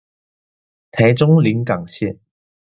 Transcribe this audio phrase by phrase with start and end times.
[0.93, 2.17] 臺中臨港線